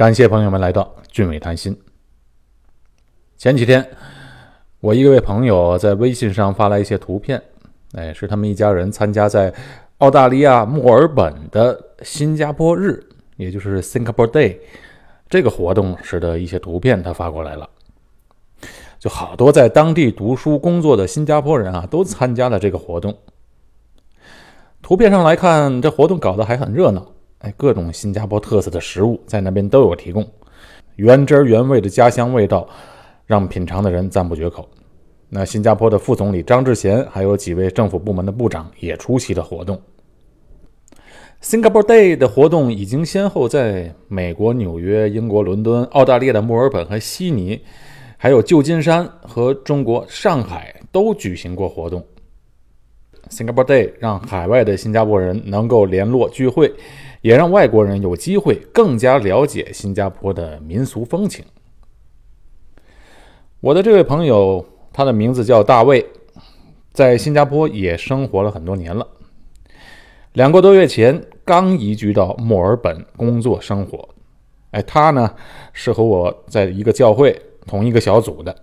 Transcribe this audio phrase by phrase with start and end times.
[0.00, 1.78] 感谢朋友们来到俊伟谈心。
[3.36, 3.86] 前几天，
[4.80, 7.42] 我一位朋友在微信上发来一些图片，
[7.92, 9.52] 哎，是他们一家人参加在
[9.98, 13.06] 澳大利亚墨尔本的新加坡日，
[13.36, 14.56] 也就是 Singapore Day
[15.28, 17.68] 这个活动时的一些图片，他发过来了。
[18.98, 23.18] 就好多在当地读书工作的新加坡人啊，都参加了这个活动。
[24.80, 27.06] 图片上来看，这活动搞得还很热闹，
[27.40, 30.26] 哎，各种新加坡特色的食物在那边都有提供，
[30.96, 32.66] 原汁原味的家乡味道。
[33.26, 34.68] 让品尝的人赞不绝口。
[35.28, 39.80] 那新加坡的副总理张志贤，还有几位政府部门的部长也出席了活动。
[41.40, 47.60] Singapore Day 的活动已经先后在美国纽约、英国伦敦、澳大利亚的墨尔本和悉尼，
[48.16, 52.04] 还有旧金山和中国上海都举行过活动。
[53.28, 56.74] Singapore Day 让海外的新加坡人能够联络聚会，
[57.20, 61.44] 也让外国人有机会更加了解新加坡的民俗风情。
[63.60, 66.06] 我的这位朋友，他的名字叫大卫，
[66.92, 69.06] 在新加坡也生活了很多年了。
[70.32, 74.08] 两个多月前刚移居到墨尔本工作生活。
[74.70, 75.34] 哎，他呢
[75.72, 77.36] 是和我在一个教会
[77.66, 78.54] 同一个小组的，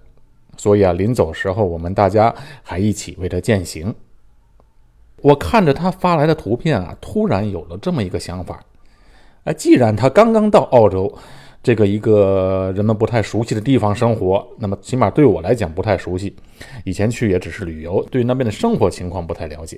[0.55, 3.93] 所以啊，临走时候我们大家还一起为他践行。
[5.21, 8.59] 我看着他发来的图片啊，突然有了这么一个想法：
[9.43, 11.13] 哎，既然他刚刚到澳洲。
[11.63, 16.33] 这个一个人们不太熟悉的地方生活，那么起码对我来讲不太熟悉。
[16.85, 19.77] 以前去也只是旅游，对那边的生活情况不太了解。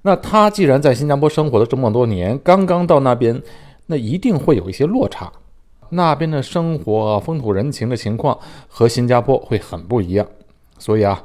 [0.00, 3.42] 那他既然在新加坡生活了这么多年，刚刚到那边，
[3.86, 5.30] 那一定会有一些落差。
[5.90, 10.26] 那边的生活风土人情的情况和新加坡会很不一样。
[10.78, 11.22] 所以啊，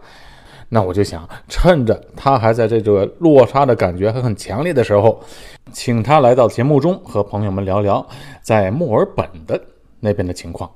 [0.73, 5.21] 那我就想趁着他还在这个落差的感觉还很强烈的时候。
[5.73, 8.05] 请他来到节目中和朋友们聊聊
[8.41, 9.61] 在墨尔本的
[9.99, 10.69] 那边的情况，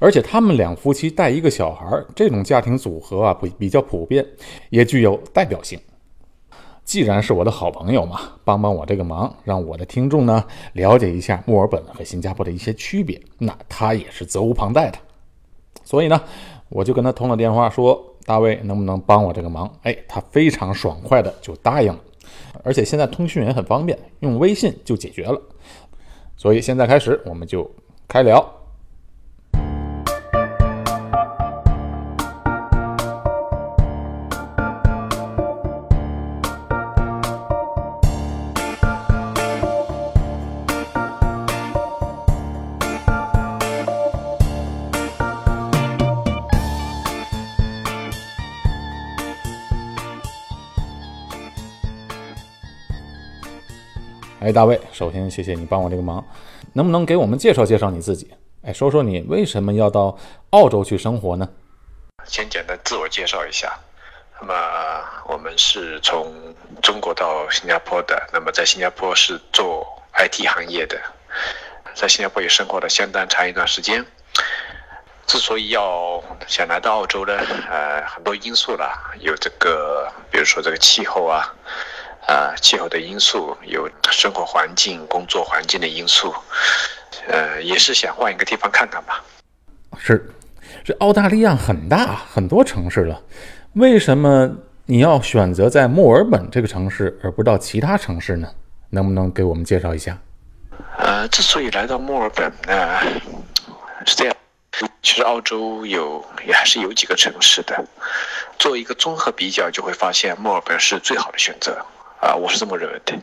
[0.00, 4.24] 而且他们两夫妻带一个小孩，这种家庭组合啊，比比较普遍，
[4.70, 5.80] 也具有代表性。
[6.84, 14.98] 既然是我的好朋友嘛，帮帮我这个忙，让我的听众呢了解一下墨尔本和新加坡的一些区别，那他也是责无旁贷的。
[15.82, 16.20] 所以呢，
[16.68, 19.70] 我就跟他通了电话，说大卫能不能帮我这个忙？
[19.82, 22.00] 哎，他非常爽快的就答应了。
[22.62, 25.40] 而且现在通讯也很方便，用微信就解决了。
[26.36, 27.70] 所以现在开始，我们就
[28.08, 28.63] 开聊。
[54.44, 56.22] 哎，大卫，首先谢谢你帮我这个忙，
[56.74, 58.30] 能不能给我们介绍介绍你自己？
[58.62, 60.18] 哎，说说你为什么要到
[60.50, 61.48] 澳洲去生活呢？
[62.26, 63.72] 先简单自我介绍一下，
[64.38, 64.54] 那么
[65.28, 66.30] 我们是从
[66.82, 71.00] 中国到新加坡的，那么在新加坡是做 IT 行业的，
[71.94, 74.04] 在新加坡也生活了相当长一段时间。
[75.26, 77.34] 之所以要想来到澳洲呢，
[77.70, 81.50] 呃，很多因素啦，有这个，比如说这个气候啊。
[82.26, 86.34] 啊，气候的因素有生活环境、工作环境的因素，
[87.28, 89.22] 呃，也是想换一个地方看看吧。
[89.98, 90.30] 是，
[90.82, 93.22] 这澳大利亚很大，很多城市了，
[93.74, 94.50] 为什么
[94.86, 98.48] 你要选择在墨尔本这个城市，而不到其他城市呢？
[98.90, 100.16] 能不能给我们介绍一下？
[100.98, 103.00] 呃，之所以来到墨尔本呢，
[104.06, 104.34] 是这样，
[105.02, 107.84] 其实澳洲有也还是有几个城市的，
[108.58, 111.84] 做一个综合比较，就会发现墨尔本是最好的选择。
[112.24, 113.14] 啊，我是这么认为的。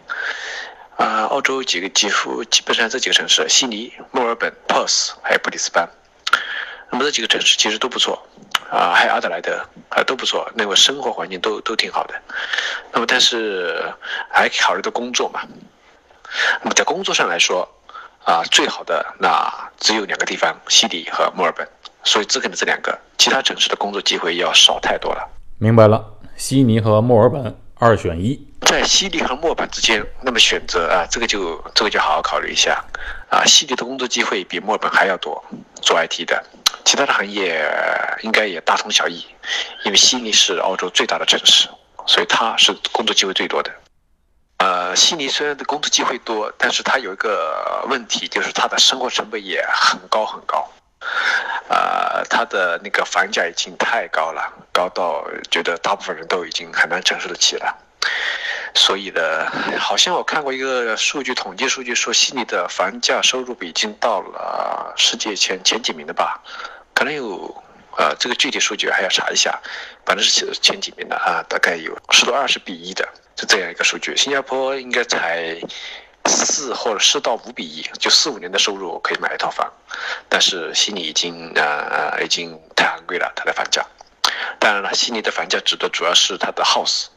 [0.97, 5.89] 啊，澳洲几个几乎基本上这几个城市，悉尼、墨尔本、p e r s 还有布里斯班，
[6.91, 8.21] 那么这几个城市其实都不错。
[8.69, 12.13] 啊，还有阿德莱德啊都不错，那个生活环境都都挺好的。
[12.93, 13.83] 那么但是
[14.29, 15.41] 还考虑到工作嘛。
[16.61, 17.67] 那么在工作上来说，
[18.23, 21.67] 啊，最好的那只有两个地方，悉尼和墨尔本，
[22.03, 25.27] 所以只可能这两个，其他城市的工作机会要少太多了。
[25.57, 26.05] 明白了，
[26.37, 28.50] 悉尼和墨尔本二选一。
[28.61, 32.81] 在悉尼和墨尔本之间，那么选择啊，这个就这个就好好考虑一下
[33.29, 33.43] 啊。
[33.45, 35.43] 悉尼的工作机会比墨尔本还要多，
[35.81, 36.41] 做 IT 的，
[36.85, 37.65] 其他的行业
[38.21, 39.25] 应该也大同小异。
[39.83, 41.67] 因为悉尼是澳洲最大的城市，
[42.05, 43.71] 所以它是工作机会最多的。
[44.59, 50.65] 呃，悉尼虽然的工作机会多，但是它有一个问题，就是它的生活成本也很高很高。
[51.67, 57.75] 呃，它的那个房价已经太高了，高到觉得大部分人都已经很难承受得起了。
[58.73, 66.41] 所以呢，好像我看过一个数据，统计数据说悉尼的房价收入比已经到了世界前前几名的吧？
[66.93, 67.63] 可能有，
[67.97, 69.59] 呃，这个具体数据还要查一下，
[70.05, 74.15] 反正是前前几名的啊，大概有十多二十比一的，就这样一个数据。
[74.15, 75.59] 新加坡应该才
[76.25, 79.71] 四或者四到五比一，就四五年的收入可以买一套房，
[80.29, 83.85] 但是悉尼已经呃已经太昂贵了，它的房价。
[84.59, 87.07] 当然了，悉尼的房价指的主要是它的 house。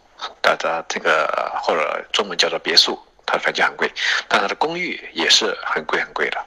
[0.43, 3.91] 它的这个或者中文叫做别墅，它的房价很贵，
[4.29, 6.45] 但它的公寓也是很贵很贵的。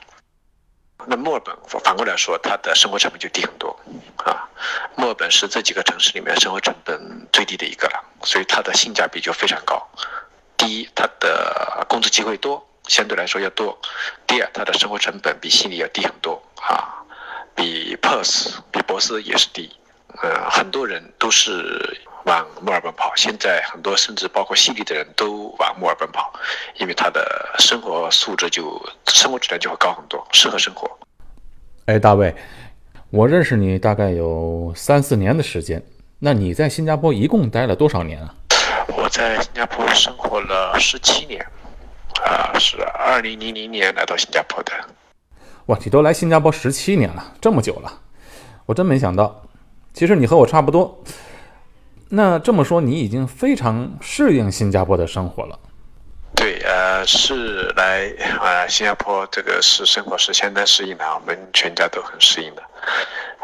[1.05, 3.69] 那墨尔本反过来说，它的生活成本就低很多
[4.17, 4.49] 啊。
[4.95, 9.87] 墨尔本是这几个城市里面生活成本最低的一个了，所以它的性价比就非常高。
[10.57, 13.77] 第一，它的工作机会多，相对来说要多；
[14.25, 17.05] 第二，它的生活成本比悉尼要低很多啊，
[17.55, 19.73] 比 Perth、比博斯也是低。
[20.21, 22.01] 呃，很多人都是。
[22.27, 26.31] 往墨尔本跑，现在很多甚至包括悉尼的人都往墨尔本跑，
[26.75, 30.89] 因为他的生活素质就生活质量就会高很多，适合生活。
[31.85, 32.35] 哎，大卫，
[33.11, 35.81] 我认识你大概有三四年的时间，
[36.19, 38.35] 那你在新加坡一共待了多少年啊？
[38.89, 41.41] 我在新加坡生活了十七年，
[42.25, 44.73] 啊，是二零零零年来到新加坡的。
[45.67, 48.01] 哇，你都来新加坡十七年了，这么久了，
[48.65, 49.43] 我真没想到。
[49.93, 51.01] 其实你和我差不多。
[52.09, 55.59] 那这么说，你已经非常适应新加坡的生活了。
[56.35, 58.09] 对，呃，是来
[58.39, 62.61] 呃新加坡这个是生活是相当适应的，我们全家都很适应的。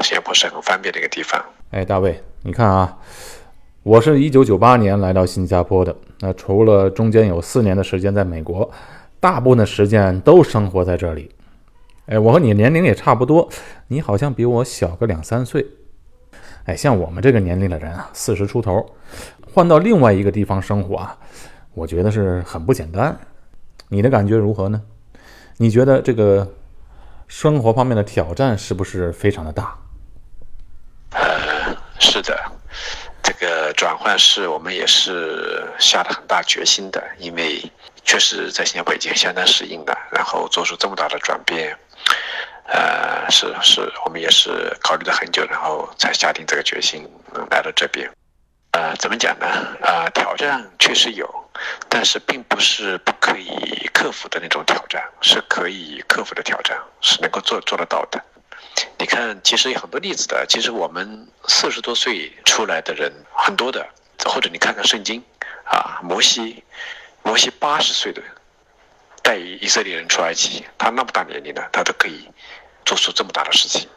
[0.01, 1.43] 新加坡是很方便的一个地方。
[1.71, 2.97] 哎，大卫，你看啊，
[3.81, 8.69] 我是一九九八年来到新加坡的，那除了中间有四年的时间在美国，
[9.19, 11.29] 大部分的时间都生活在这里。
[12.05, 13.49] 哎，我和你年龄也差不多，
[13.87, 15.65] 你好像比我小个两三岁。
[16.65, 18.95] 哎，像我们这个年龄的人啊，四十出头，
[19.53, 21.17] 换到另外一个地方生活啊，
[21.73, 23.17] 我觉得是很不简单。
[23.89, 24.81] 你的感觉如何呢？
[25.57, 26.51] 你觉得这个
[27.27, 29.77] 生活方面的挑战是不是非常的大？
[31.11, 32.35] 呃， 是的，
[33.21, 37.61] 这个转换是我们也是下了很大决心的，因为
[38.03, 41.77] 确实在新加坡已经相当适应了，然后做出这么大的转变。
[42.65, 47.07] 呃，是是，我们也是考虑了很久，然后才下定这个决心
[47.51, 48.09] 来到这边。
[48.71, 49.45] 呃，怎么讲呢？
[49.81, 51.27] 啊，挑战确实有，
[51.89, 58.23] 但是并不是不可以克服的那种挑战，是可以克服的挑战，是能够做做得到的。
[58.97, 60.45] 你看，其实有很多例子的。
[60.47, 63.85] 其实我们四十多岁出来的人很多的，
[64.25, 65.21] 或者你看看圣经，
[65.65, 66.63] 啊，摩西，
[67.21, 68.21] 摩西八十岁的。
[69.21, 72.27] 带以色列人出埃及，他那么大年龄了，他都可以
[72.85, 73.87] 做出这么大的事情。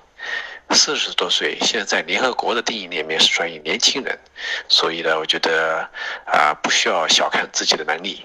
[0.70, 4.18] 四十多岁，现在在联合国的定义里面是属于年轻人，
[4.66, 5.88] 所以呢，我觉得
[6.24, 8.22] 啊，不需要小看自己的能力。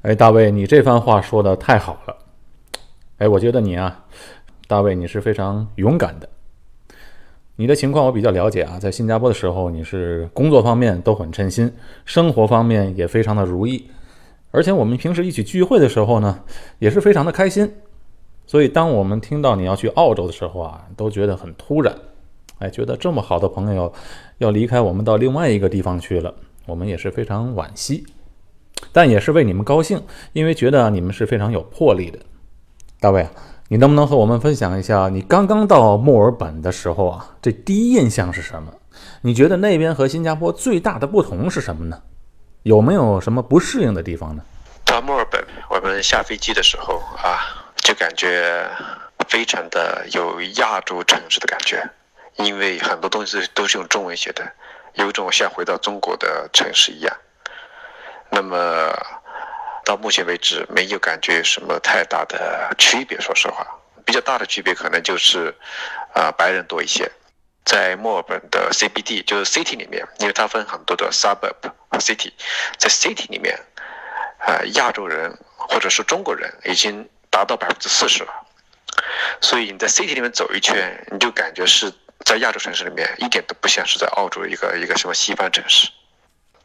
[0.00, 2.16] 哎，大卫，你这番话说的太好了。
[3.18, 4.04] 哎，我觉得你啊，
[4.66, 6.26] 大卫，你是非常勇敢的。
[7.56, 11.70] 你的情况我比较了解啊，在新加坡的时候，你是工作方面都很称心，
[12.06, 13.90] 生活方面也非常的如意。
[14.50, 16.42] 而且我们平时一起聚会的时候呢，
[16.78, 17.76] 也是非常的开心。
[18.46, 21.94] 所以当我们听到你要去澳洲的时候啊，都觉得很突然，
[22.58, 23.92] 哎，觉得这么好的朋友
[24.38, 26.32] 要离开我们到另外一个地方去了，
[26.64, 28.06] 我们也是非常惋惜，
[28.92, 30.02] 但也是为你们高兴，
[30.32, 32.18] 因为觉得你们是非常有魄力的。
[33.00, 33.30] 大卫啊，
[33.68, 38.72] 你能不能和我们分享一下你刚刚到墨尔本的时候啊，这第一印象是什么？
[39.22, 42.00] 你觉得那边和新加坡最大的不同是什么呢？
[42.62, 44.42] 有没有什么不适应的地方呢？
[44.84, 48.68] 到墨尔本，我们下飞机的时候啊，就感觉
[49.28, 51.88] 非常的有亚洲城市的感觉，
[52.34, 54.44] 因为很多东西都是用中文写的，
[54.94, 57.16] 有种像回到中国的城市一样。
[58.28, 58.92] 那么
[59.84, 63.20] 到目前为止，没有感觉什么太大的区别。
[63.20, 63.64] 说实话，
[64.04, 65.54] 比较大的区别可能就是
[66.12, 67.08] 啊，白人多一些。
[67.64, 72.32] 在墨尔本的 CBD，就是 City 里面，因为它分很多的 Suburb 和 City，
[72.78, 73.56] 在 City 里面，
[74.40, 78.32] 啊，亚洲人或者是中国人已经达到百分之四十了，
[79.42, 81.92] 所以你在 City 里面走一圈，你就感觉是
[82.24, 85.86] 在亚洲城市里面，一点都不像是在澳洲一个一个什么西方城市。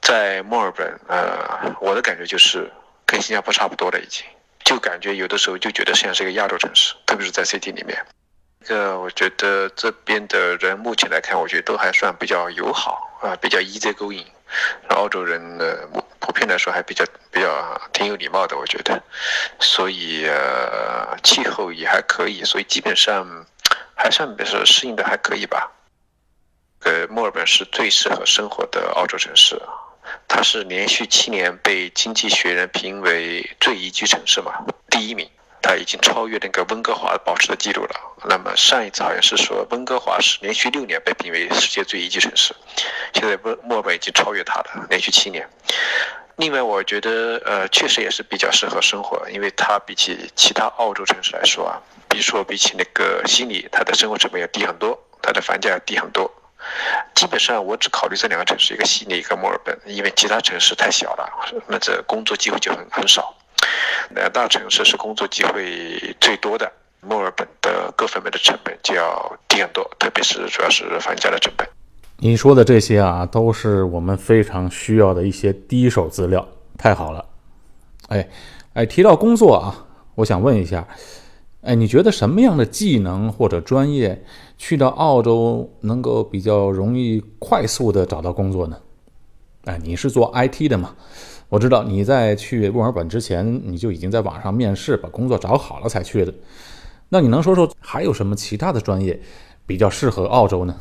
[0.02, 2.72] 在墨尔本，呃，我的感觉就是
[3.06, 4.24] 跟新加坡差不多了，已经，
[4.64, 8.02] 就感觉有的时候就觉得像是一个亚洲城市，特别是在 City 里面。
[8.64, 14.24] 这个我觉得这边的人目前来看，我觉得都还算比较友好啊，比较 easy going
[14.90, 15.64] 澳洲人呢，
[16.20, 19.02] 普遍来说还比较比较挺有礼貌的，我觉得。
[19.60, 23.46] 所以呃，气候也还可以，所以基本上
[23.96, 25.72] 还算是适应的还可以吧。
[26.84, 29.62] 呃，墨尔本是最适合生活的澳洲城市，
[30.28, 35.30] 它是连续七年被《经济学人》评为最宜居城市嘛，第一名。
[35.62, 37.96] 它已经超越那个温哥华保持的记录了。
[38.28, 42.56] 那么上一次好像是说温哥华是连续六年被评为世界最宜居城市，
[43.14, 45.48] 现在温墨尔本已经超越它了，连续七年。
[46.38, 51.78] 另外，我觉得呃，确实也是比较适合生活，因为它比起其他澳洲城市来说啊，
[52.10, 56.32] 比如说比起那个悉尼，它的生活成本要低很多，它的房价要低很多。
[57.14, 61.30] 基本上我只考虑这两个城市，一个悉尼，一个墨尔本，因为其他城市太小了，
[61.68, 63.36] 那这工作机会就很很少。
[64.16, 71.68] 两大城市是工作机会最多的，墨尔本的各方面的成本就要低很多，特别是主要是房价的成本。
[72.18, 76.48] 你说的这些啊，都是我们非常需要的一些第一手资料，
[76.78, 77.26] 太好了。
[78.10, 78.30] 哎，
[78.74, 80.88] 哎，提到工作啊，我想问一下，
[81.62, 84.24] 哎，你觉得什么样的技能或者专业
[84.58, 88.78] 去到澳洲能够比较容易快速的找到工作呢？
[89.66, 90.96] 哎，你是做 IT 的嘛？
[91.52, 96.34] 我知道你在去墨尔本之前，你就已经在网上面试，把工作找好了才去的。
[97.10, 99.20] 那你能说说还有什么其他的专业
[99.66, 100.74] 比较适合澳洲呢？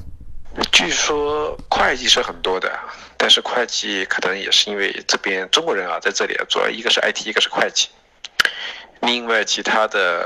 [0.71, 2.71] 据说会计是很多的，
[3.17, 7.89] 但是会计可能也是因为这边中国人啊在这里，主要一个是 IT，一个是会计，
[9.01, 10.25] 另外其他的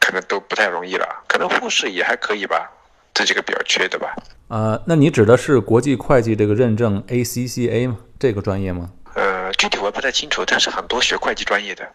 [0.00, 1.06] 可能都不太容易了。
[1.28, 2.68] 可能护士也还可以吧，
[3.14, 4.12] 这几个比较缺的吧。
[4.48, 7.98] 呃，那你指的是国际会计这个认证 ACCA 吗？
[8.18, 8.90] 这个专业吗？
[9.64, 11.88] 呃，具体我不太清楚，但是很多学会计专业的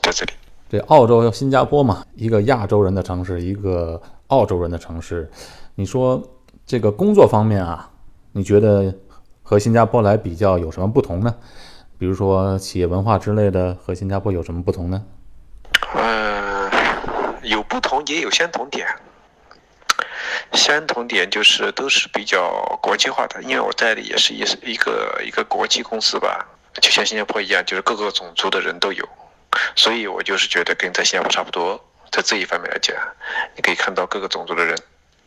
[0.00, 0.32] 在这里。
[0.70, 5.30] 这澳洲、新加坡嘛，一个亚洲人的城市，一个澳洲人的城市，
[5.74, 6.22] 你说？
[6.66, 7.90] 这个工作方面啊，
[8.30, 8.94] 你觉得
[9.42, 11.34] 和新加坡来比较有什么不同呢？
[11.98, 15.02] 比如说企业文化之类的，和新加坡有什么不同呢？
[15.96, 16.70] 嗯，
[17.42, 18.86] 有不同也有相同点。
[20.52, 26.46] 相同点就是都是比较国际化的，因为我在的也是一一个一个国际公司吧，
[26.80, 29.08] 就像新加坡一样，就是各个种族的人都有，
[29.74, 32.96] 所以我就是觉得跟在新加坡差不多，在这一方面来讲，
[33.56, 34.76] 你可以看到各个种族的人。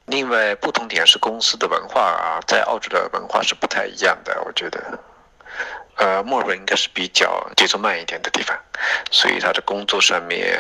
[0.05, 4.41] 另外，不同点是公司的文化啊，在澳洲的文化是不太一样的。
[4.45, 4.99] 我觉得，
[5.95, 8.57] 呃，墨尔本应该是比较节奏慢一点的地方，
[9.11, 10.57] 所以他的工作上面，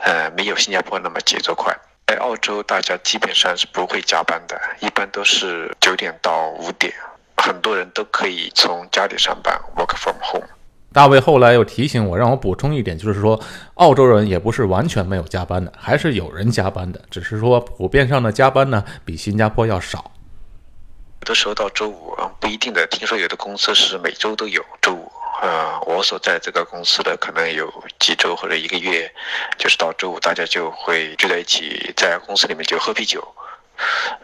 [0.00, 1.72] 呃，没有新加坡那么节奏快。
[2.06, 6.92] 在澳洲，大家基本上是不会加班的，一般都是九点到五点，
[7.44, 10.48] 很多人都可以从家里上班，work from home。
[10.94, 13.38] 大卫后来又提醒我，让我补充一点，就是说，
[13.74, 20.10] 澳洲人也不是完全没有加班的，还是有人加班的，只是说普遍上的加班呢比新加坡要少。
[21.20, 25.12] 有的时候到周五啊不一定的，听说有的公司是每周都有周五。
[25.42, 29.12] 呃，我所在这个公司的可能有几周或者一个月，
[29.58, 33.22] 就是到周五大家就会聚在一起，在公司里面就喝啤酒，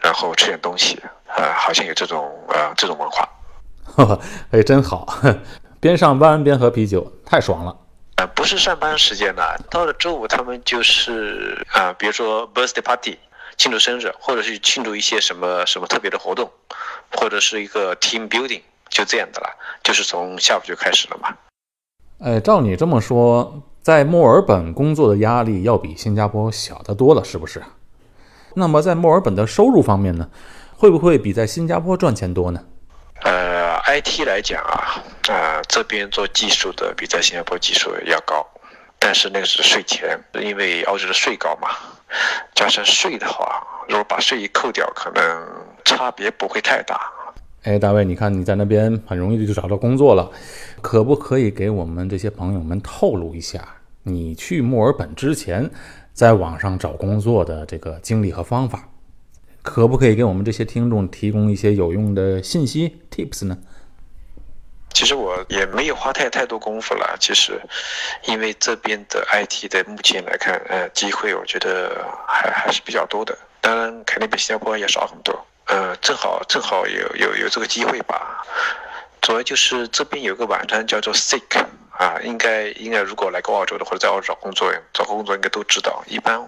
[0.01, 0.99] 然后吃点东西，
[1.35, 3.27] 啊，好像有这种呃这种文化。
[4.51, 5.07] 哎，真好。
[5.79, 7.75] 边上班边喝啤酒，太爽了。
[8.17, 13.17] 呃，不是上班时间的，到了周五他们就是啊，比如说 birthday party，
[13.57, 16.51] 庆祝生日，或者是庆祝一些什么什么特别的活动，
[17.13, 19.49] 或者是一个 team building，就这样的了，
[19.83, 21.35] 就是从下午就开始了嘛。
[22.19, 27.63] 哎，照你这么说，在墨尔本工作的压力要比新加坡小得多了，是不是？
[28.53, 30.29] 那么在墨尔本的收入方面呢，
[30.81, 32.59] 会不会比在新加坡赚钱多呢？
[33.21, 34.97] 呃，IT 来讲啊，
[35.29, 38.43] 啊这边做技术的比在新加坡技术要高，
[38.97, 41.69] 但是那个是税前，因为澳洲的税高嘛，
[42.55, 45.23] 加上税的话，如果把税一扣掉，可能
[45.85, 46.99] 差别不会太大。
[47.61, 50.31] 哎，大卫，你看你在那边很容易就找到工作了，
[50.81, 53.63] 可不可以给我们这些朋友们透露一下，
[54.01, 55.69] 你去墨尔本之前
[56.11, 58.87] 在网上找工作的这个经历和方法？
[59.61, 63.57] 可不可以给我们这些听众提供一些有用的信息 tips 呢？
[64.93, 67.15] 其实我也没有花太太多功夫了。
[67.19, 67.59] 其实，
[68.25, 73.37] 因为这边的 IT 的目前来看，呃，机会我觉得还还是比较多的。
[73.61, 75.33] 当然，肯定比新加坡要少很多。
[75.67, 78.43] 呃，正好正好有有有这个机会吧。
[79.21, 81.65] 主要就是这边有个网站叫做 Seek。
[81.91, 86.03] 啊，应该应该，如果来过澳洲的或者在澳洲找工作，找工作应该都知道。
[86.07, 86.41] 一般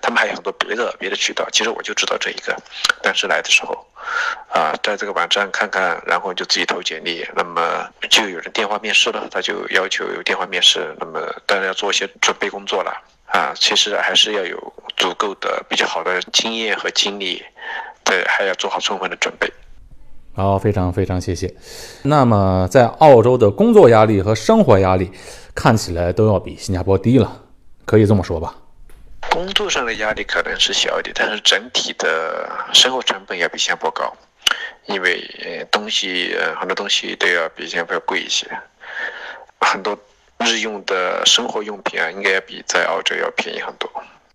[0.00, 2.56] 他们还有很多别的别的渠道，其实我就知道这一个。
[3.02, 3.86] 但是来的时候，
[4.48, 12.90] 啊，在这个网站看看，然后就自己投简历，那么就有人电话面试了，他就要求有电话面试，那么当然要做一些准备工作了。
[13.26, 17.44] 啊，其实还是要有足够的比较好的经验和经历，
[18.04, 19.52] 对，还要做好充分的准备。
[20.36, 21.54] 好，非常非常谢谢。
[22.02, 25.12] 那么，在澳洲的工作压力和生活压力，
[25.54, 27.40] 看起来都要比新加坡低了，
[27.84, 28.54] 可以这么说吧？
[29.30, 34.12] 工作上的压力可能是小一点，但是整体的生活成本要比新加坡高，
[34.86, 38.46] 因为东西呃很多东西都要比新加坡贵一些，
[39.60, 39.96] 很多
[40.40, 43.88] 日用的生活用品啊，应该要比在澳洲要便宜很多。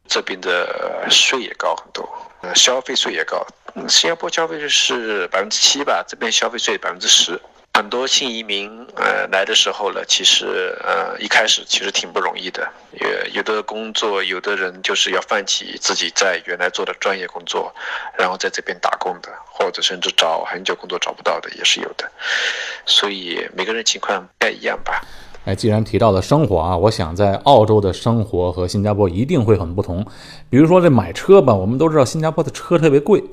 [0.08, 2.10] 这边的税也高很多，
[2.42, 3.46] 呃，消费税也高。
[3.88, 7.40] 新加坡消费税是百分之七吧，这边消费税百分之十。
[7.74, 12.68] 很多新移民呃来的时候呢，其实呃一开始其实挺不容易的，
[13.00, 17.74] 有有的工作，有的人就是要放弃自己在原来做的专业工作，
[18.18, 22.12] 然后在这边打工的，或者甚至找很久工作找不到的也是有的，
[22.86, 25.02] 所以每个人情况不太一样吧。
[25.50, 30.06] 哎，既然提到了生活啊，我想在澳洲的生活和新加坡一定会很不同。
[30.48, 33.24] 比如说这买车吧，我们都知道新加坡的车特别贵，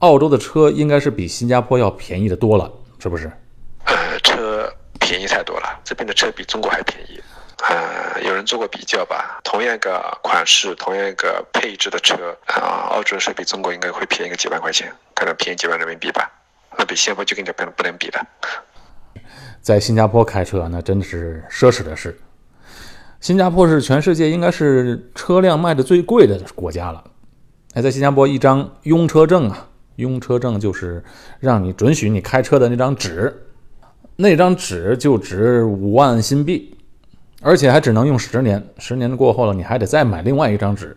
[0.00, 2.68] 澳洲的车应该是比新加坡要便宜的多了，
[2.98, 3.30] 是不是？
[3.84, 4.68] 呃，车
[4.98, 7.22] 便宜太多了，这边的车比中国还便宜。
[7.68, 9.38] 呃，有人做过比较吧？
[9.44, 16.28] 同样一个款式、同样一个配置的车啊，澳洲的车比中国应该会便宜个几万块钱，可能便宜几万人民币吧。
[16.76, 18.26] 那比新加坡就更加不能不能比了。
[19.64, 22.14] 在新加坡开车那真的是奢侈的事。
[23.18, 27.02] 新加坡是全世界应该是车辆卖的最贵的国家了。
[27.72, 29.66] 哎，在新加坡一张拥车证啊，
[29.96, 31.02] 拥车证就是
[31.40, 33.34] 让你准许你开车的那张纸，
[34.16, 36.76] 那张纸就值五万新币，
[37.40, 40.94] 而且还只能用十年，十年过后了你还得再买另外一张纸。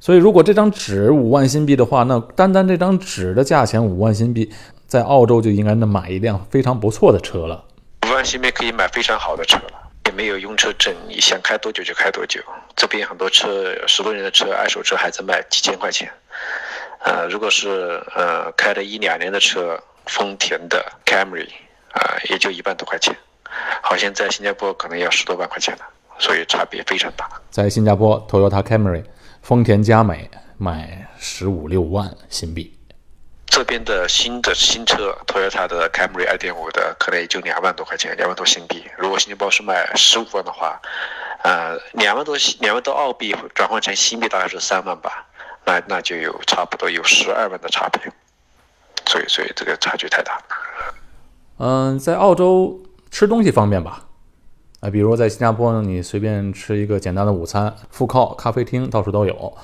[0.00, 4.50] 所以如果这张纸五万新币的话，那单单这张纸的价钱五万新币。
[4.86, 7.64] 在澳洲就应该能买一辆非常不错的车了。
[8.06, 12.40] 五万新币可以买非常好的车了，也没有用车证，你想开多久就开多久。
[12.76, 16.08] 这边很多车，十多年的车，二手车还在卖几千块钱。
[17.00, 21.48] 呃，如果是呃开了一两年的车，丰田的 Camry
[21.92, 22.00] 啊，
[22.30, 23.14] 也就一万多块钱，
[23.82, 25.82] 好像在新加坡可能要十多万块钱了，
[26.18, 27.28] 所以差别非常大。
[27.50, 29.02] 在新加坡，Toyota Camry，
[29.42, 32.75] 丰田佳美卖十五六万新币。
[33.46, 38.84] 这边的新的新车，Toyota 的 Camry 2.5的，可能也就两万多块钱，两万多新币。
[38.98, 40.78] 如果新加坡是卖十五万的话，
[41.42, 45.26] 呃，两万多两万多澳币转换成新币大概是三万吧，
[45.64, 48.02] 那那就有差不多有十二万的差别。
[49.06, 50.38] 所以，所以这个差距太大。
[51.58, 54.02] 嗯，在澳洲吃东西方便吧？
[54.80, 59.56] 啊，比如在新加坡呢，你随便吃一个简单的午餐，富靠咖啡厅到处都有。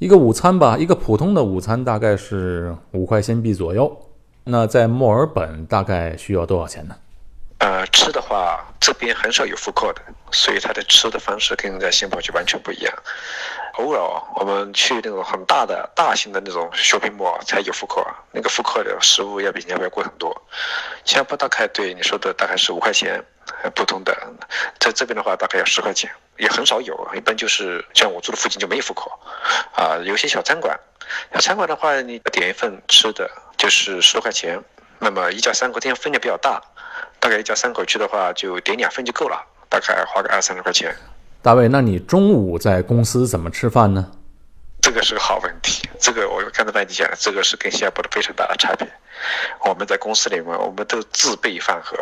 [0.00, 3.94] 一个午餐吧，一个普通的午餐大概是五块新币左右。
[4.44, 6.96] 那在墨尔本大概需要多少钱呢？
[7.58, 10.00] 呃，吃的话，这边很少有复刻的，
[10.32, 12.94] 所以它的吃的方式跟在新加坡完全不一样。
[13.80, 14.00] 偶尔
[14.36, 20.30] 我们去那种很大的、大型的那种 shopping mall 才有复刻，那个复刻的食物要比新加坡要贵很多。
[21.04, 23.24] 新加坡大概对你说的大概是五块钱，
[23.74, 24.14] 普通的，
[24.78, 26.10] 在这边的话大概要十块钱。
[26.36, 29.10] 也很少有，一般就是像我住的附近就没有复刻，
[29.74, 30.78] 啊，有些小餐馆，
[31.34, 34.58] 小餐馆的话，你点一份吃的就是十多块钱，
[34.98, 36.58] 那么一家三口，这样分量比较大，
[37.18, 40.96] 大概一家三口去的话，就点两份就够了，大概花个二三十块钱。
[41.42, 44.12] 大卫，那你中午在公司怎么吃饭呢？
[44.82, 48.86] 这个是个好问题，这个我刚才跟你讲，这个是跟新加坡的非常大的差别。
[49.64, 51.96] 我们在公司里面，我们都自备饭盒，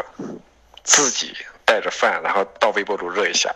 [0.83, 1.33] 自己
[1.65, 3.55] 带着饭，然后到微波炉热一下。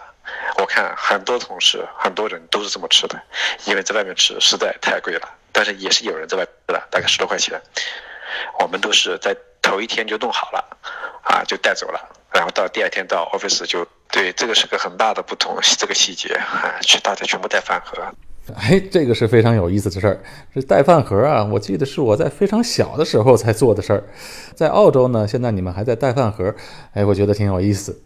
[0.58, 3.20] 我看很多同事、很多人都是这么吃的，
[3.64, 5.28] 因为在外面吃实在太贵了。
[5.50, 7.60] 但是也是有人在外吃的，大概十多块钱。
[8.60, 10.64] 我们都是在头一天就弄好了，
[11.24, 12.00] 啊，就带走了，
[12.32, 17.96] 然后到第二天到 office 就对，这个是个很大的不同，这个细节啊，去大家全部带饭盒。
[18.54, 20.20] 哎，这个是非常有意思的事儿，
[20.54, 24.04] 这带饭盒啊，我记得是我在非常小的时候才做的事儿。
[24.54, 26.54] 在澳洲呢，现在你们还在带饭盒，
[26.92, 28.02] 哎，我觉得挺有意思。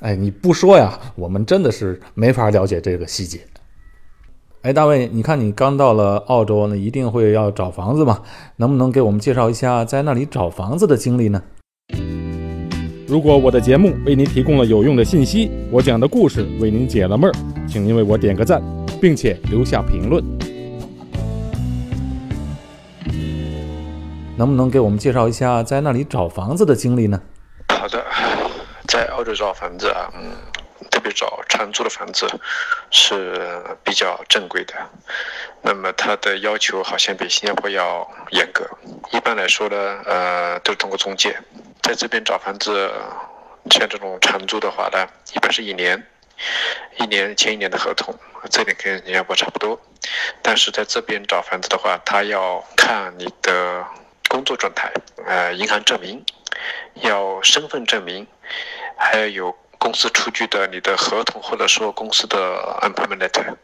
[0.00, 3.40] 哎，你不说呀，我们真的是没法了解这个细节。
[4.62, 8.22] 哎，大卫，你看你刚到了澳洲，那一定会要找房子嘛？
[8.56, 11.42] 能不能给我们介绍一下在那里找房子的经历呢？
[13.10, 17.34] 如果我的节目为您提供了有用的信息，我讲的故事为您解了闷儿，
[17.68, 18.62] 请您为我点个赞，
[19.00, 20.22] 并且留下评论。
[24.36, 27.20] 能不能给我们介绍一下在那里找房子的经历呢？
[27.70, 28.00] 好的。
[28.86, 30.30] 在澳洲找房子啊，嗯，
[30.88, 32.28] 特别找长租的房子
[32.92, 34.74] 是比较正规的。
[35.62, 38.64] 那么它的要求好像比新加坡要严格。
[39.10, 41.36] 一般来说呢，呃，都是通过中介。
[41.82, 42.90] 在这边找房子，
[43.70, 46.02] 像这种长租的话呢，一般是一年，
[46.98, 48.14] 一年签一年的合同，
[48.50, 49.80] 这点跟新加坡差不多。
[50.42, 53.84] 但是在这边找房子的话，他要看你的
[54.28, 54.92] 工作状态，
[55.26, 56.24] 呃，银行证明，
[57.02, 58.26] 要身份证明。
[59.02, 62.36] 还要有公司出具的你的合同，或者说公司的
[62.82, 63.56] employment letter，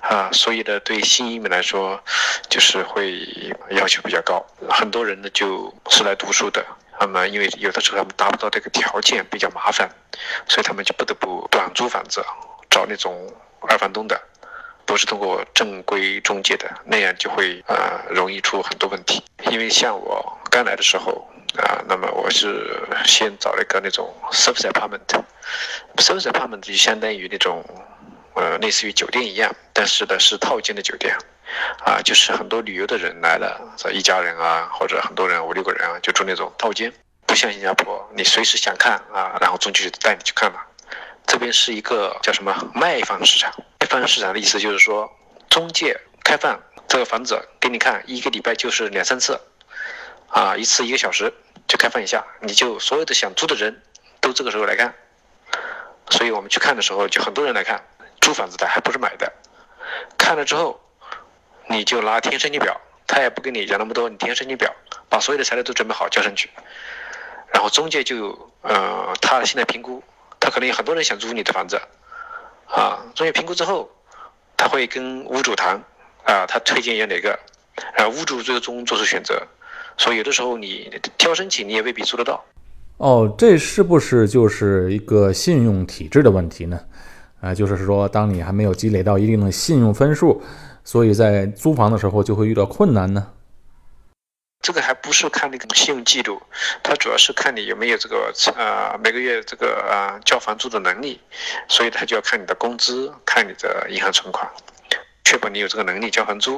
[0.00, 2.02] 啊，所以呢，对新移民来说，
[2.48, 3.24] 就是会
[3.70, 4.44] 要求比较高。
[4.68, 6.66] 很多人呢就是来读书的，
[7.00, 9.88] 那么因为有的时候他们达不到这个条件，比较麻烦，
[10.48, 12.24] 所以他们就不得不短租房子，
[12.68, 13.32] 找那种
[13.62, 14.20] 二房东的，
[14.84, 19.22] 不是通过正规中介的，那样就会啊容易出很多问题。
[19.50, 27.64] 因为像我刚来的时候啊，那么我是先找了一个那种 service apartment，service apartment 就相当于那种。
[28.34, 31.12] 呃，类似于酒店一样，但是呢是套间的酒店，
[31.84, 36.92] 啊，就是很多旅游的人来了，这一家人啊，或者很多人五六个人啊，就住那种套间，
[37.26, 40.58] 不像新加坡，你随时想看啊，然后中介就带你去看了。
[41.26, 45.10] 这边是一个叫什么卖方市场，卖方市场的意思就是说，
[45.50, 49.40] 中介开放这个房子给你看，一个礼拜就是两三次，
[50.28, 51.32] 啊，一次一个小时
[51.66, 53.82] 就开放一下，你就所有的想租的人
[54.20, 54.94] 都这个时候来看，
[56.10, 57.82] 所以我们去看的时候就很多人来看。
[58.20, 59.32] 租房子的还不是买的，
[60.18, 60.78] 看了之后，
[61.68, 64.74] 你就拿填申请表，他也不跟你讲那么多，你填申请表，
[65.08, 66.48] 把所有的材料都准备好交上去，
[67.52, 70.02] 然后中介就呃，他现在评估，
[70.40, 71.80] 他可能有很多人想租你的房子，
[72.66, 73.90] 啊，中介评估之后，
[74.56, 75.76] 他会跟屋主谈，
[76.24, 77.38] 啊，他推荐要哪个，
[77.96, 79.40] 然后屋主最终做出选择，
[79.96, 82.44] 所以有的时候你挑申请你也未必租得到。
[82.96, 86.80] 哦，这是不是就是一个信用体制的问题呢？
[87.40, 90.42] 啊，就是说，当你还没有积累到一定的信用分数，
[90.88, 93.30] 所以在租房的时候就会遇到困难呢。
[94.62, 96.40] 这个还不是看那个信用记录，
[96.82, 101.20] 它主要是看你有没有这个呃每个月这个呃交房租的能力，
[101.68, 104.50] 所以它就要看你的工资，看你的银行存款，
[105.26, 106.56] 确保你有这个能力交房租，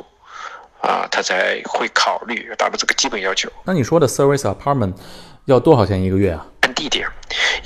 [0.81, 3.51] 啊，他才会考虑达到这个基本要求。
[3.65, 4.95] 那你说的 service apartment
[5.47, 6.47] 要多少钱一个月啊？
[6.61, 7.09] 看地点，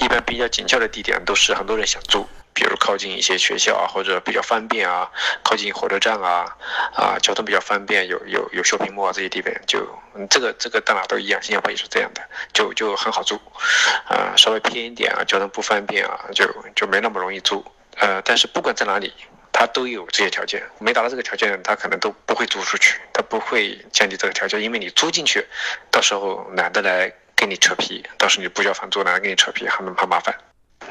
[0.00, 2.26] 一般比较紧俏的地点都是很多人想住。
[2.54, 5.10] 比如靠近一些学校啊，或者比较方便啊，
[5.42, 6.56] 靠近火车站啊，
[6.94, 9.84] 啊，交通比较方便，有有有 shopping mall 这些地方，就
[10.30, 13.34] 这个这个到哪都一样，新加坡也是这样的，就就很好租，
[14.06, 17.64] 啊，稍微偏一点啊，交通不方便啊，就就没那么容易租，
[17.96, 19.12] 呃，但是不管在哪里，
[19.52, 25.44] 他都有这些条件，没达到这个条件，他可能都不会租出去，他不会降低这个条件，因为你租进去，
[25.90, 30.32] 到时候懒得来跟你扯皮，到时候你不交房租，懒得跟你扯皮，还能怕麻烦。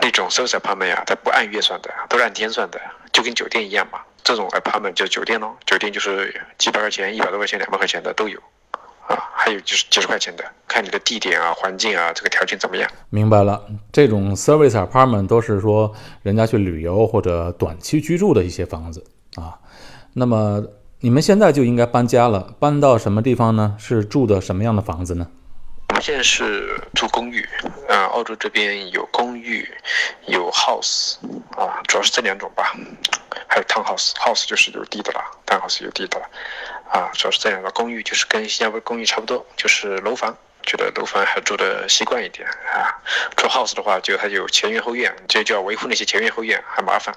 [0.01, 2.79] 那种 service apartment 呀，它不按月算的，都是按天算的，
[3.11, 3.99] 就跟酒店一样嘛。
[4.23, 8.39] 这种 apartment 就是酒店咯，酒店就是几百块钱、一百多块钱、两百块钱的都有，
[9.07, 12.89] 啊，还有就是几十块钱的，看你的地点啊、环境啊，这个条件怎么样。
[13.09, 19.59] 明白了，这种 service apartment 都是说人家去旅游或者短期居住的一些房子啊。
[20.13, 20.63] 那么
[21.01, 23.75] 你们现在就应该搬家了，搬到什么地方呢？
[23.77, 25.27] 是住的什么样的房子呢？
[25.89, 27.47] 我们现在是住公寓，
[27.87, 29.69] 啊，澳洲这边有公寓，
[30.25, 31.17] 有 house，
[31.55, 32.73] 啊，主要是这两种吧，
[33.47, 36.29] 还有 townhouse，house 就是有地的了，townhouse 有地的了，
[36.89, 42.97] 啊，主要是这两个公寓就是跟新加坡公寓差不多，就是楼房，觉得楼房还住的习惯一点啊，
[43.35, 47.15] 住 house 的话就它有前院后院，这就要维护那些前院后院，还麻烦。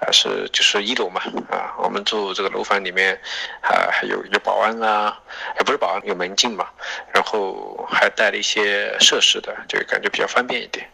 [0.00, 3.14] 还是就是一楼嘛，啊，我们住这个楼房里面，
[3.62, 5.18] 啊，还有有保安啊，
[5.58, 6.68] 也不是保安，有门禁嘛，
[7.12, 10.88] 然后还带了一些设施的，就感觉比较方便一点。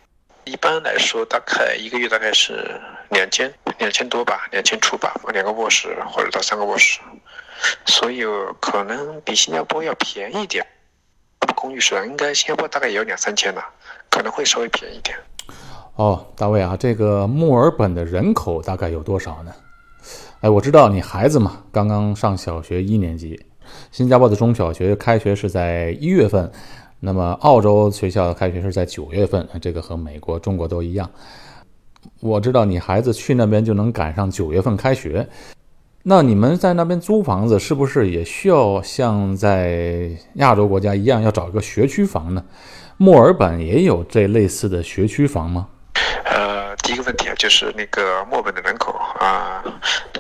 [0.45, 7.01] 一般来说，大概一个月大概是两千，两千多吧，两千出吧，两个卧室或者到三个卧室，
[7.87, 8.25] 所以
[8.61, 10.67] 可能比新加坡要便宜点。
[11.55, 13.63] 公寓是应该新加坡大概也要两三千呢，
[14.11, 15.17] 可能会稍微便宜点。
[15.97, 19.53] 哦，大卫啊，这个墨尔本的人口大概有多少呢？
[20.41, 23.39] 哎，我知道你孩子嘛，刚刚上小学一年级。
[23.91, 26.51] 新加坡的中小学开学是在一月份，
[27.01, 31.09] 那么澳洲学校开学是在九月份，这个和美国、中国都一样。
[32.21, 35.29] 我知道你孩子去那边就能赶上九月份开学，
[36.03, 42.43] 那你们在那边租房子是不是也需要像在亚洲国家一样要找一个学区房呢？
[42.97, 45.69] 墨尔本也有这类似的学区房吗？
[46.93, 49.65] 一个问题啊，就是那个墨尔本的人口啊，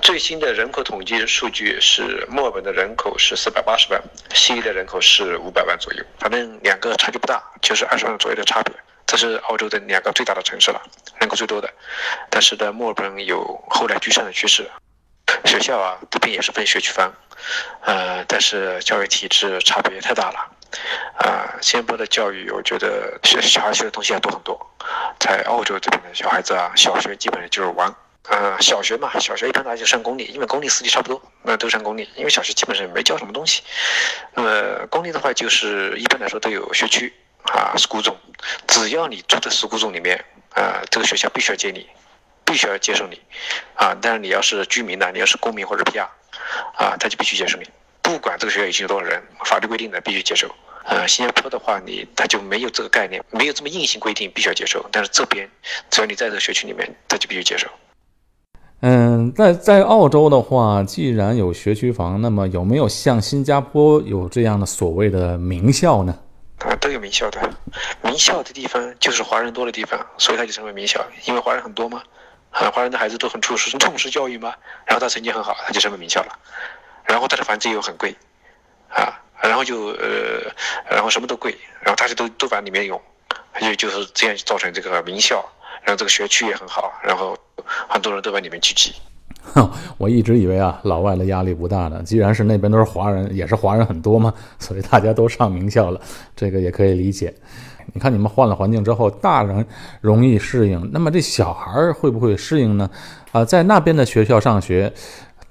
[0.00, 4.02] 最新的人口统计数据是墨尔本的人口是四百八十万，
[4.34, 8.74] 悉尼的人口是五百万左右，反正两个差距不大，就是二十万左右的差别。
[9.06, 10.80] 这是澳洲的两个最大的城市了，
[11.20, 11.68] 人口最多的。
[12.30, 14.66] 但是呢，墨尔本有后来居上的趋势。
[15.44, 17.12] 学校啊，这边也是分学区房，
[17.82, 20.50] 呃，但是教育体制差别太大了。
[21.16, 24.58] 啊，新加坡的教育，我觉得学小孩学的东西要多很多。
[25.18, 27.94] 在澳洲这边的小孩子啊，小学基本上就是玩。
[28.28, 32.08] 啊，小学嘛，小学一般大家就上公立，因为公立私立差不多，那都上公立。
[32.14, 33.62] 因为小学基本上没教什么东西。
[34.34, 37.12] 那么公立的话，就是一般来说都有学区
[37.44, 38.14] 啊，school zone。
[38.68, 41.88] 只要你住在 school zone 里面，啊，这个学校必须要接你。
[42.44, 43.18] 必须要接受你，
[43.76, 46.02] 啊，但是你要是居民呢，你要是公民或者 PR，
[46.76, 47.66] 啊，他就必须接受你，
[48.12, 50.46] 不管这个学校已经有多少人，法律规定的必须接受。
[50.84, 55.48] 呃，新加坡的话，你他就没有这个概念，没有这么硬性规定必须要接受，但是这边
[55.88, 57.66] 只要你在这个学区里面，他就必须接受。
[58.82, 66.14] 嗯，在在澳洲的话，既然有学区房，那么有没有像新加坡有这样的所谓的名校呢？
[66.58, 67.40] 啊，都有名校的，
[68.02, 72.02] 名校的地方就是华人多的地方，所以它就成为名校，因为华人很多嘛，
[72.50, 74.52] 啊，华人的孩子都很重视重视教育嘛，
[74.84, 76.38] 然后他成绩很好，他就成为名校了，
[77.06, 78.14] 然后他的房子又很贵，
[78.88, 80.52] 啊，然后就呃，
[80.90, 83.00] 然后什么都贵，然后大家都都往里面涌，
[83.60, 85.44] 就就是这样造成这个名校，
[85.82, 87.36] 然后这个学区也很好，然后
[87.88, 88.94] 很多人都往里面聚集。
[89.54, 92.00] 哼， 我一直以为啊，老外的压力不大呢。
[92.04, 96.00] 既然是那边都是华人，也是华人很多嘛， 所以大家都上名校了，
[96.36, 97.34] 这个也可以理解。
[97.92, 99.66] 你看你们换了环境之后，大人
[100.00, 102.88] 容易适应，那么这小孩会不会适应呢？
[103.32, 104.92] 啊，在那边的学校上学，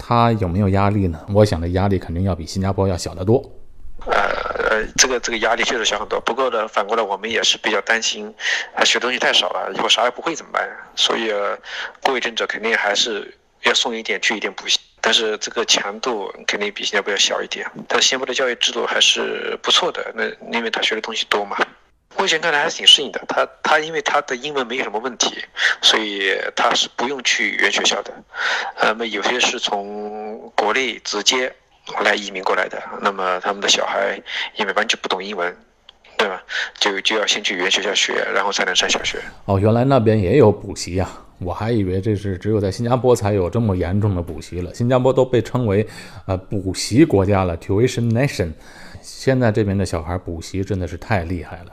[0.03, 1.19] 他有没有压力呢？
[1.31, 3.37] 我想的压力肯定要比新加坡要小得多。
[4.07, 4.13] 呃
[4.69, 6.19] 呃，这个这个压力确实小很多。
[6.21, 8.33] 不过呢，反过来我们也是比较担心，
[8.75, 10.67] 啊，学东西太少了，以后啥也不会怎么办？
[10.95, 11.31] 所以，
[12.01, 13.37] 过一阵子肯定还是。
[13.63, 17.63] 要送一点去一点补习，但是这个强度肯定比新加坡要小一点。
[17.87, 21.55] 但新加坡的教育制度还是不错的，那因为他学的东西多嘛。
[22.17, 23.21] 目前看来还是挺适应的。
[23.28, 25.43] 他他因为他的英文没有什么问题，
[25.82, 28.13] 所以他是不用去语言学校的。
[28.82, 31.54] 那么有些是从国内直接
[32.04, 34.21] 来移民过来的，那么他们的小孩
[34.56, 35.56] 因为完全不懂英文。
[36.17, 36.39] 对吧？
[36.80, 39.17] 就就要先去语言学校学，然后才能上小学。
[39.45, 41.10] 哦，原来那边也有补习呀！
[41.43, 44.73] 我还以为这是只有在新加坡才有这么严重的补习了。
[44.73, 45.86] 新加坡都被称为
[46.25, 48.51] 呃补习国家了，tuition nation。
[49.01, 51.71] 现在这边的小孩补习真的是太厉害了。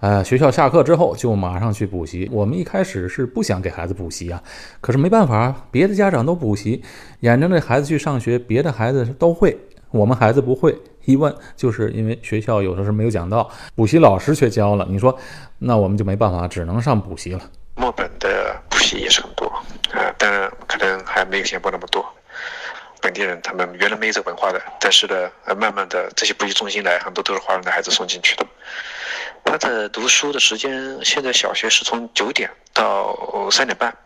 [0.00, 2.28] 呃，学校下课之后就马上去补习。
[2.30, 4.42] 我们一开始是不想给孩子补习啊，
[4.80, 6.82] 可是没办法，别的家长都补习，
[7.20, 9.56] 眼睁着孩子去上学，别的孩子都会。
[9.90, 14.86] 我们孩子不会，一问就是因为学校有的时候没有讲到，补习老师却教了。
[14.90, 15.16] 你说，
[15.58, 17.40] 那我们就没办法，只能上补习了。
[18.94, 19.46] 也是很多
[19.92, 22.06] 啊，当然可能还没有新加坡那么多。
[23.00, 28.46] 本地人他们原来没有这个文化的，但是呢，慢慢的这些补习中心来，很多都是华人的孩子送进去的。
[29.44, 33.16] 他的读书的时间，现在小学是从九点到
[33.50, 33.96] 三点半，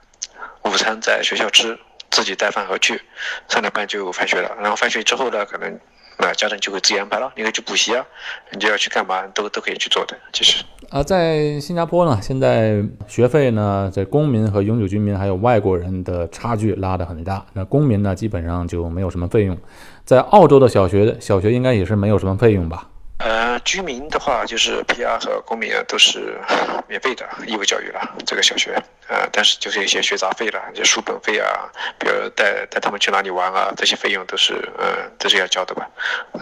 [0.62, 1.78] 午餐在学校吃。
[2.10, 3.00] 自己带饭回去，
[3.48, 4.56] 三点半就放学了。
[4.60, 5.78] 然后放学之后呢，可能
[6.20, 8.04] 那家长就会自己安排了，你可以去补习啊，
[8.52, 10.16] 你就要去干嘛，都都可以去做的。
[10.33, 17.44] 其实啊，在新加坡呢，现在学费呢，在公民和永久居民还有外国人的差距拉得很大。
[17.54, 19.56] 那公民呢，基本上就没有什么费用。
[20.04, 22.88] 在澳洲的小学，小学应该也是没有什么费用吧？
[23.22, 26.38] 呃，居民的话就是 PR 和公民啊，都是
[26.88, 28.00] 免费的义务教育了。
[28.26, 28.72] 这个小学，
[29.09, 35.87] 呃，但是就是一些学杂费了，就书本费啊，比如带带他们去哪里玩啊，这些费用都是呃都是要交的吧？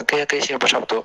[0.06, 1.04] 跟跟新加坡差不多。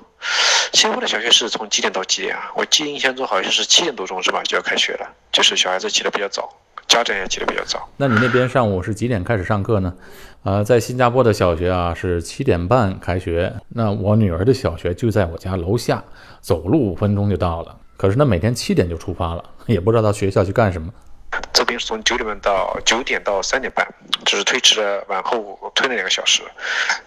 [0.72, 2.52] 新加坡的小学是从几点到几点啊？
[2.54, 4.42] 我记印象中好像是七点多钟是吧？
[4.44, 6.48] 就要开学了，就是小孩子起得比较早。
[6.86, 7.88] 家长也起得比较早。
[7.96, 9.92] 那你那边上午是几点开始上课呢？
[10.44, 13.50] 呃，在新加坡的小学啊是七点半开学。
[13.70, 16.04] 那我女儿的小学就在我家楼下，
[16.42, 17.74] 走路五分钟就到了。
[17.96, 20.92] 可是呢，每天七点就出发了，也不知道到学校去干什么。
[21.50, 23.86] 这边是从九点半到九点到三点半，
[24.26, 26.42] 只是推迟了往后推了两个小时，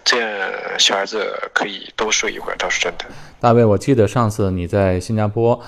[0.04, 1.24] 这样小孩子
[1.54, 3.04] 可以多睡一会儿，倒是真的。
[3.38, 5.60] 大卫，我记得上次你在新加坡。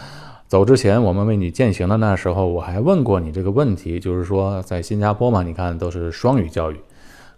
[0.49, 6.81] 走之前，我们为你践行的那时候，我还问过你这个问题，就是说在新加坡嘛，你看都是双语教育，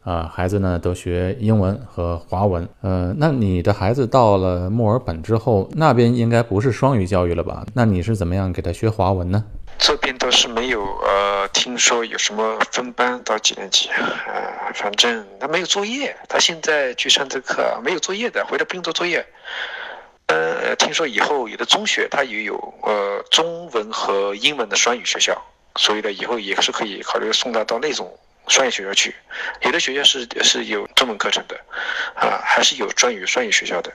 [0.05, 7.65] 啊，孩子呢都学英文和华文，呃，那你的孩子到了墨尔本之后，那边应该不是双语教育了吧？
[7.75, 9.45] 那你是怎么样给他学华文呢？
[9.79, 19.25] 这边倒是没有，呃，听说有什么分班到几年级，呃，反正他没有作业，他现在去上这课没有作业的，回来不用做作业。
[20.27, 25.41] 呃，听说以后有的中学他也有呃中文和英文的双语学校，
[25.77, 28.11] 所以呢，以后也是可以考虑送他到那种
[28.49, 29.15] 双语学校去。
[29.63, 31.59] 有的学校是是有中文课程的，
[32.15, 33.93] 啊，还是有专语双语学校的，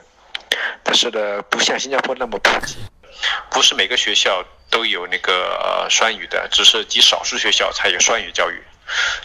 [0.82, 2.76] 但是呢，不像新加坡那么普及，
[3.50, 8.62] 不是每个学校都有那个双语的，只是极少数学校才有双语教育。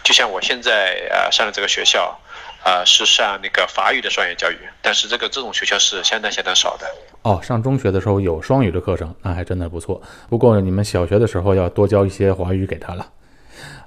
[0.03, 2.19] 就像我现在啊上的这个学校。
[2.65, 6.89] 啊，是上那个法语的双语教育，但是这个这种学校是相当相当少的。
[7.23, 10.01] 哦，上中学的时候有双语的课程，那还真的不错。
[10.29, 13.05] 不过你们小学的时候要多教一些华语给他了。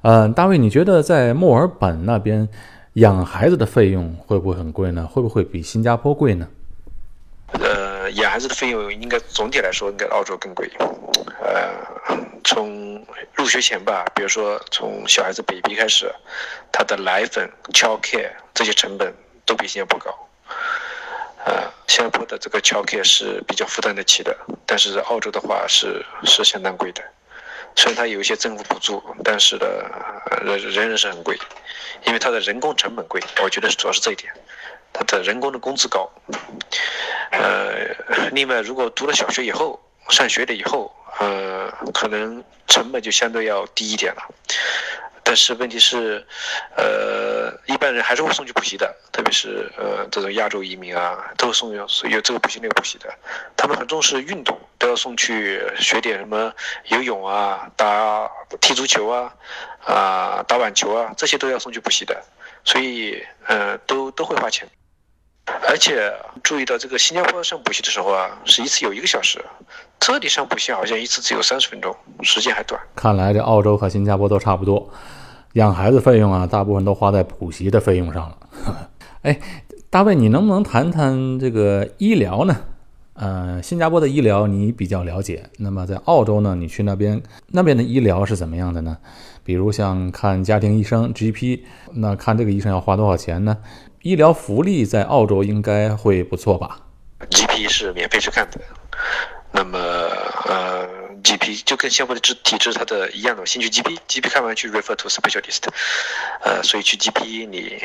[0.02, 2.48] 嗯，大卫，你觉得在墨尔本那边
[2.94, 5.06] 养孩子的费用会不会很贵呢？
[5.06, 6.48] 会不会比新加坡贵呢？
[7.52, 7.86] 呃。
[8.12, 10.70] 养孩子的费用应该总体来说应该澳洲更贵。
[11.40, 11.74] 呃，
[12.44, 13.04] 从
[13.34, 16.08] 入学前吧，比如说从小孩子 baby 开始，
[16.70, 19.12] 他的奶粉、child care 这些成本
[19.44, 20.14] 都比新加坡高。
[21.46, 27.02] 呃，新加坡的这个 child care 是比较负担得起的，但是澳洲的话是是相当贵的。
[27.76, 29.66] 虽然它有一些政府补助，但是呢，
[30.42, 31.38] 仍仍然是很贵，
[32.04, 33.22] 因为它的人工成本贵。
[33.42, 34.32] 我觉得主要是这一点，
[34.92, 36.10] 它的人工的工资高。
[37.30, 37.86] 呃，
[38.32, 44.22] 另外，如果读了小学以后，上学了以后，呃，可能成本就相对要低一点了。
[45.28, 46.24] 但是问题是，
[46.76, 53.12] 呃，一般人还是会送去补习的，特别是呃这种亚洲移民啊，都送有有这个补习那个补习的。
[53.56, 56.52] 他们很重视运动，都要送去学点什么
[56.90, 59.34] 游泳啊、打踢足球啊、
[59.84, 62.22] 啊打网球啊，这些都要送去补习的。
[62.64, 64.68] 所以，呃，都都会花钱。
[65.68, 66.12] 而且
[66.42, 69.44] 注意到这个新加坡上补习的时候啊，是一次有一个小时，
[69.98, 72.80] 这里上补习好像一次只有三十分钟，时间还短。
[72.94, 74.88] 看来这澳洲和新加坡都差不多，
[75.56, 78.36] 养孩子费用啊，大部分都花在补习的费用上了。
[79.22, 79.40] 哎，
[79.88, 82.54] 大卫，你能不能谈谈这个医疗呢？
[83.14, 88.98] 呃，新加坡的医疗你比较了解，那么在澳洲呢，你去那边那边的医疗是怎么样的呢？
[89.42, 91.60] 比如像看家庭医生 GP，
[91.94, 93.56] 那看这个医生要花多少钱呢？
[94.02, 96.80] 医疗福利在澳洲应该会不错吧
[97.30, 98.60] ？GP 是免费去看的，
[99.52, 100.86] 那么呃
[101.26, 105.64] ，GP 就跟新加坡的制体制它的一样的，先去 GP，GP 看完去 refer to specialist，
[106.42, 107.76] 呃，所以去 GP 你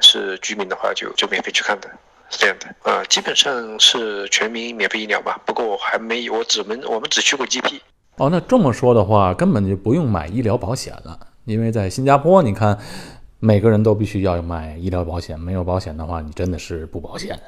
[0.00, 1.88] 是居民的话就就免费去看的，
[2.30, 5.40] 是这样的，呃，基本上是全民免费医疗吧。
[5.46, 7.80] 不过我还没有，我只们我们只去过 GP。
[8.16, 12.78] 哦，那这么说的话，根本就不用买医疗保险了，因为在新加坡，你看。
[13.40, 17.38] 每个人都必须要买医疗保险，没有保险的话，你真的是不保险。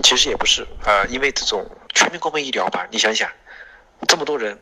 [0.00, 3.28] 其实也不是啊，因为这种全民公费医疗吧，你想想，
[4.06, 4.58] 这么多人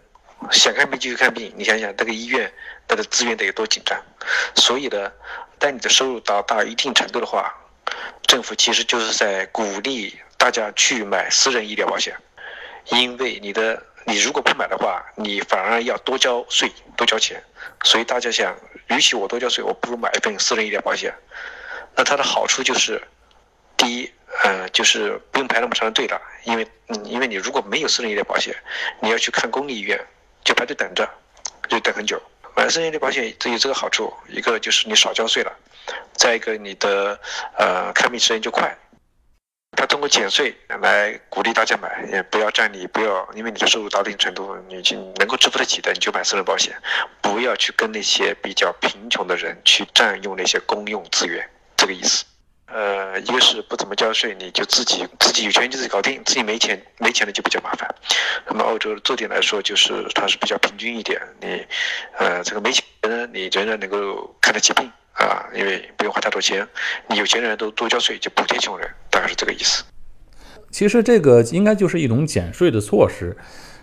[0.50, 2.52] 想看病就去看病，你想想那个医院
[2.86, 4.00] 它的资源得有多紧张。
[4.54, 5.12] 所以呢，
[5.58, 7.52] 当你的收入达到一定程度的话，
[8.22, 12.16] 政府其实就是在鼓励大家去买私人医疗保险，
[12.86, 17.42] 因为你的你如果不买的话，你反而要多交税、多交钱。
[17.84, 18.54] 所以大家想。
[18.88, 21.14] 与其我多交税，我不如买一份私人医疗保险。
[21.94, 23.00] 那它的好处就是，
[23.82, 24.08] 第一，
[24.44, 28.54] 呃，就是不用排那么长的队了，因为，嗯，因为你如果没有私人医疗保险，
[29.00, 29.98] 你要去看公立医院，
[30.44, 31.04] 就排队等着，
[31.68, 32.22] 就等很久。
[32.54, 35.52] 买私人医疗保险这有这个好处，一个就是你少交税了，
[36.12, 37.18] 再一个你的，
[37.58, 38.72] 呃，看病时间就快。
[39.76, 46.72] 他通过减税来鼓励大家买，也不要占你不要，因为你的收入到一定程度，你已经能够支付得起的，你就买私人保险，
[47.20, 51.44] 不要去跟那些比较贫穷的人去占用那些公用资源，
[51.76, 52.24] 这个意思。
[52.72, 57.88] 呃，一个是不怎么交税，你就自己自己有钱就自己搞定，自己没钱没钱的就比较麻烦。
[58.48, 61.64] 那么澳洲这点来说，就是它是比较平均一点，你
[62.18, 64.90] 呃这个没钱呢，你仍然能够看得起病。
[65.12, 66.66] 啊，因为不用花太多钱，
[67.06, 69.84] 你有钱人都多交税，就补贴穷人，大概是这个意思。
[70.70, 73.36] 其实这个应该就是一种减税的措施。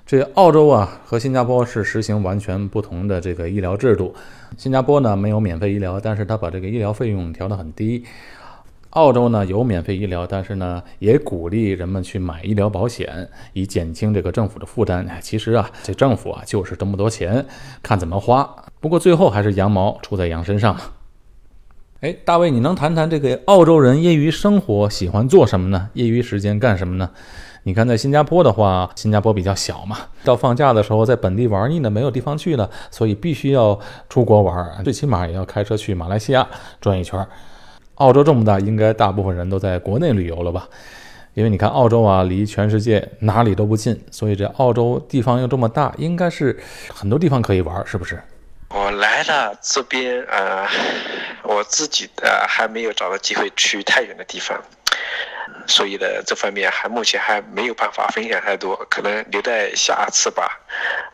[0.08, 4.15] 这澳洲啊和新加坡是实行完全不同的这个医疗制度。
[4.58, 8.04] 新加坡呢没有免费医疗，但是他把这个医疗费用调得很低。
[8.91, 15.08] 澳洲呢有免费医疗，但是呢也鼓励人们去买医疗保险，以减轻这个政府的负担。
[15.21, 17.45] 其实啊，这政府啊就是这么多钱，
[17.84, 18.56] 看怎么花。
[18.80, 20.82] 不过最后还是羊毛出在羊身上嘛。
[22.02, 25.89] 哎，大卫，你能谈谈这个澳洲人业余生活喜欢做什么呢？
[25.93, 27.12] 业余时间干什么呢？
[27.63, 36.47] 你看，在新加坡的话，新加坡比较小嘛，到放假的时候在本地玩腻了，没有地方去了，所以必须要出国玩，最起码也要开车去马来西亚
[36.80, 37.28] 转一圈。
[38.00, 40.68] 澳洲这么大，应该大部分人都在国内旅游了吧？
[41.34, 46.58] 因为你看，澳洲啊，离全世界哪里都不近，所以这澳洲地方又这么大，应该是
[46.94, 48.22] 很多地方可以玩，是不是？
[48.70, 50.68] 我来了这边，呃，
[51.44, 54.60] 我自己的还没有找到机会去太远的地方，
[55.68, 60.60] 所以呢，这方面还目前还没有办法分享太多，可能留待下次吧，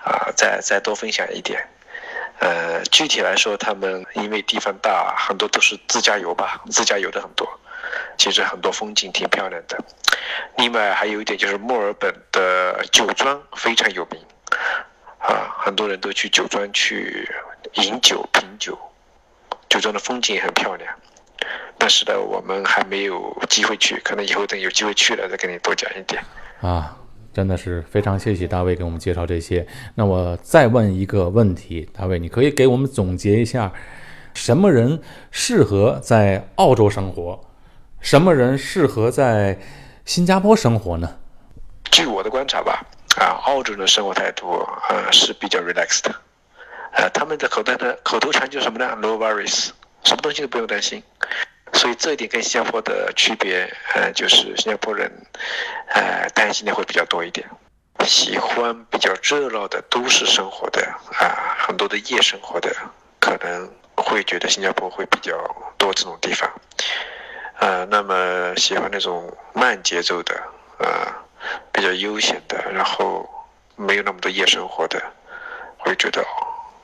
[0.04, 1.60] 啊，再再多分享一点。
[2.40, 7.48] 呃，具体来说，他们因为地方大，很多都是自驾游吧，自驾游的很多，
[8.18, 9.78] 其实很多风景挺漂亮的。
[10.58, 14.20] 另外还有一点就是墨尔本的酒庄非常有名。
[15.20, 17.28] 啊，很多人都去酒庄去
[17.74, 18.78] 饮酒品酒，
[19.68, 20.94] 酒庄的风景也很漂亮。
[21.80, 26.24] 但是呢，我们还没有机会去，可能以后等有机会去了再跟你多讲一点。
[26.62, 26.96] 啊，
[27.36, 29.68] 真的是非常谢谢大卫给我们介绍这些。
[29.94, 33.74] 那我再问一个问题，大卫，你可以给我们总结一下，
[34.34, 37.38] 什么人适合在澳洲生活，
[38.00, 39.60] 什么人适合在
[40.06, 41.14] 新加坡生活呢？
[41.92, 42.86] 据我的观察吧，
[43.18, 46.16] 啊，澳洲人的生活态度啊是比较 relaxed 的，
[46.94, 49.72] 呃，他们的口袋的口头禅就是什么呢？No worries，
[50.06, 51.04] 什么东西都不用担心。
[51.76, 55.12] 所以这一点跟新加坡的区别，呃，就是新加坡人，
[55.90, 57.48] 呃，担心的会比较多一点，
[58.06, 60.82] 喜欢比较热闹的都市生活的
[61.20, 62.74] 啊，很多的夜生活的，
[63.20, 65.38] 可能会觉得新加坡会比较
[65.78, 66.50] 多这种地方，
[67.60, 70.34] 呃，那么喜欢那种慢节奏的，
[70.80, 71.14] 呃，
[71.72, 73.30] 比较悠闲的，然后
[73.76, 75.02] 没有那么多夜生活的，
[75.78, 76.26] 会觉得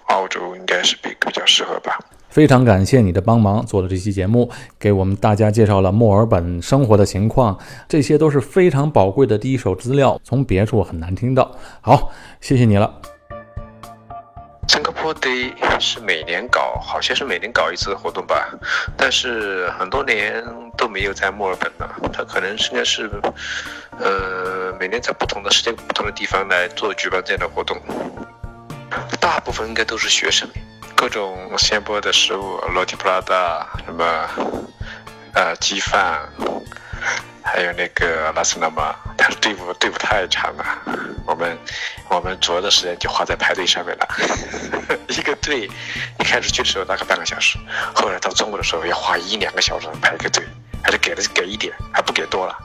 [0.07, 1.97] 澳洲应该是比比较适合吧。
[2.31, 7.59] 非常感谢你的帮忙，做了这期节目，给我们大家介绍了墨尔本生活的情况，
[7.89, 11.53] 这些都是非常宝贵的第一手资料，从别处很难听到。
[11.81, 12.09] 好，
[12.39, 12.89] 谢谢你了。
[14.69, 18.47] 新加坡 Day 是每年搞，好像是每年搞一次活动吧，
[18.95, 20.41] 但是很多年
[20.77, 21.93] 都没有在墨尔本了。
[22.13, 23.11] 它可能应该是，
[23.99, 27.77] 呃，每年在不同的时间不同的地方来做举办这样的活动，
[29.19, 30.47] 大部分应该都是学生。
[31.01, 34.29] 各种新加坡的食物，罗提普拉达，什么，
[35.33, 36.29] 呃，鸡饭，
[37.41, 40.63] 还有那个拉斯纳玛，但是队伍队伍太长了，
[41.25, 41.57] 我们
[42.07, 44.07] 我们主要的时间就花在排队上面了。
[45.09, 45.67] 一个队
[46.19, 47.57] 一开始去的时候大概半个小时，
[47.95, 50.45] 后来到中午的时候要花一两个小时排一个队，
[50.83, 52.55] 还是给的给一点，还不给多了。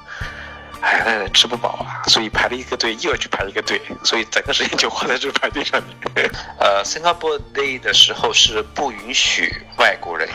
[0.87, 6.31] 哎，那吃不饱啊，所以排了一个队，又要去排一个队，所以整个时间就花在这排队上面。
[6.61, 10.29] 呃，Singapore Day 的时候是不允许外国人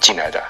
[0.00, 0.40] 进来的，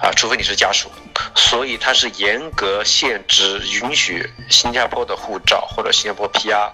[0.00, 0.90] 啊，除非你是家属，
[1.34, 6.72] 所以它是严格限制，允许新加坡的护照或者新加坡 PR，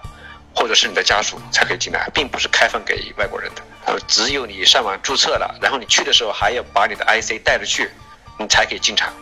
[0.55, 3.61] 或者是你的家属才可以进来，并不是开放给外国人的。
[3.87, 7.91] 呃，只有你上网注册了，然后你去的时候还要把你的 IC 带着去，
[8.39, 9.13] 你才可以进场。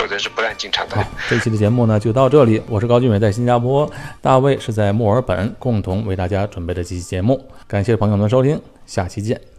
[0.00, 0.96] 否则是不让进场的。
[0.96, 2.62] 好，这期的节目呢就到这里。
[2.68, 3.90] 我是高俊伟，在新加坡，
[4.22, 7.38] 大卫是在墨尔本，共同为大家准备的这期节目。
[7.66, 9.49] 感谢朋友们的收听，下期见。